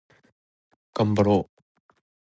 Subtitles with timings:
[0.95, 1.61] がんばろう